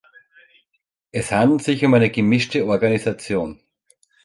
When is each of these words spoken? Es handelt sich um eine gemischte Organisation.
Es 1.11 1.31
handelt 1.31 1.61
sich 1.61 1.85
um 1.85 1.93
eine 1.93 2.09
gemischte 2.09 2.65
Organisation. 2.65 3.61